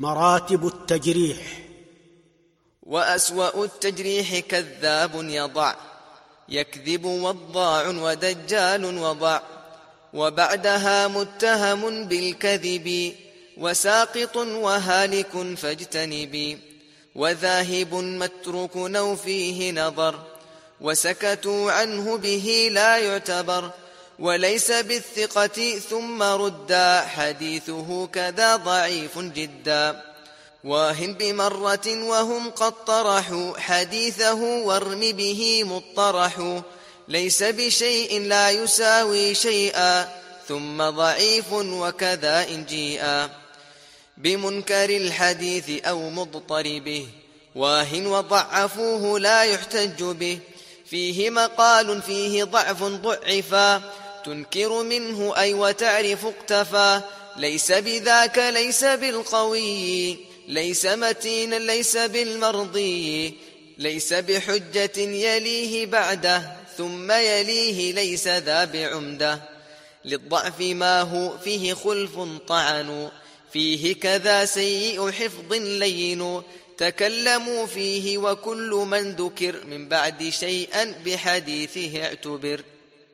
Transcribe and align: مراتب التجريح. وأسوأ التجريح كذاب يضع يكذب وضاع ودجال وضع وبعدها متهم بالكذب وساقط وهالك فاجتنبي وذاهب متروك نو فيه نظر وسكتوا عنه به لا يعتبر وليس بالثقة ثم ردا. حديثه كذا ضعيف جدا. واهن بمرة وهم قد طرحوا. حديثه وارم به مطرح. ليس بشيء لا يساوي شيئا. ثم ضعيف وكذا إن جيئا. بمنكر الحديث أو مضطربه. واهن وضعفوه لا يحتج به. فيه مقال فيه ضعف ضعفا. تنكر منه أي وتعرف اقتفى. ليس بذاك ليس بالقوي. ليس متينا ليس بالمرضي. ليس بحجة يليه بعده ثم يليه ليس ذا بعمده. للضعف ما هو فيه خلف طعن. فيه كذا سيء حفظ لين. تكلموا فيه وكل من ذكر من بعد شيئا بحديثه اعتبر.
مراتب 0.00 0.66
التجريح. 0.66 1.66
وأسوأ 2.82 3.64
التجريح 3.64 4.38
كذاب 4.38 5.10
يضع 5.14 5.74
يكذب 6.48 7.04
وضاع 7.04 7.88
ودجال 7.88 8.98
وضع 8.98 9.40
وبعدها 10.14 11.08
متهم 11.08 12.04
بالكذب 12.04 13.14
وساقط 13.56 14.36
وهالك 14.36 15.54
فاجتنبي 15.56 16.58
وذاهب 17.14 17.94
متروك 17.94 18.76
نو 18.76 19.16
فيه 19.16 19.72
نظر 19.72 20.22
وسكتوا 20.80 21.72
عنه 21.72 22.16
به 22.16 22.68
لا 22.72 22.98
يعتبر 22.98 23.70
وليس 24.18 24.70
بالثقة 24.70 25.78
ثم 25.90 26.22
ردا. 26.22 27.00
حديثه 27.00 28.06
كذا 28.06 28.56
ضعيف 28.56 29.18
جدا. 29.18 30.02
واهن 30.64 31.12
بمرة 31.12 32.02
وهم 32.02 32.50
قد 32.50 32.84
طرحوا. 32.84 33.58
حديثه 33.58 34.34
وارم 34.34 35.00
به 35.00 35.64
مطرح. 35.64 36.62
ليس 37.08 37.42
بشيء 37.42 38.20
لا 38.20 38.50
يساوي 38.50 39.34
شيئا. 39.34 40.08
ثم 40.48 40.90
ضعيف 40.90 41.52
وكذا 41.52 42.48
إن 42.48 42.64
جيئا. 42.64 43.30
بمنكر 44.16 44.96
الحديث 44.96 45.84
أو 45.86 46.10
مضطربه. 46.10 47.06
واهن 47.54 48.06
وضعفوه 48.06 49.20
لا 49.20 49.42
يحتج 49.42 50.02
به. 50.02 50.38
فيه 50.90 51.30
مقال 51.30 52.02
فيه 52.02 52.44
ضعف 52.44 52.82
ضعفا. 52.82 53.82
تنكر 54.26 54.82
منه 54.82 55.36
أي 55.36 55.54
وتعرف 55.54 56.26
اقتفى. 56.26 57.00
ليس 57.36 57.72
بذاك 57.72 58.38
ليس 58.38 58.84
بالقوي. 58.84 60.16
ليس 60.48 60.86
متينا 60.86 61.56
ليس 61.56 61.96
بالمرضي. 61.96 63.34
ليس 63.78 64.12
بحجة 64.12 64.98
يليه 64.98 65.86
بعده 65.86 66.56
ثم 66.78 67.10
يليه 67.10 67.92
ليس 67.92 68.28
ذا 68.28 68.64
بعمده. 68.64 69.42
للضعف 70.04 70.60
ما 70.60 71.00
هو 71.00 71.38
فيه 71.38 71.74
خلف 71.74 72.18
طعن. 72.48 73.10
فيه 73.52 73.94
كذا 73.94 74.44
سيء 74.44 75.10
حفظ 75.10 75.52
لين. 75.52 76.42
تكلموا 76.78 77.66
فيه 77.66 78.18
وكل 78.18 78.70
من 78.70 79.12
ذكر 79.12 79.64
من 79.64 79.88
بعد 79.88 80.28
شيئا 80.28 80.94
بحديثه 81.04 82.04
اعتبر. 82.04 82.62